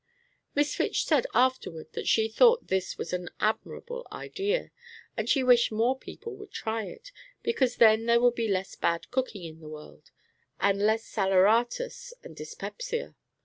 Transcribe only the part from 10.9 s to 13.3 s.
saleratus and dyspepsia.